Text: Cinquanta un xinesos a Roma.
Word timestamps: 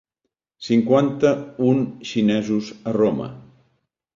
Cinquanta 0.67 1.33
un 1.73 1.83
xinesos 2.13 2.73
a 2.93 2.99
Roma. 2.99 3.29